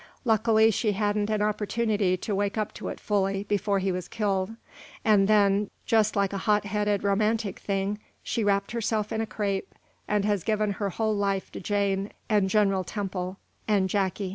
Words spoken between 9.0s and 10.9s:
in crape, and has given up her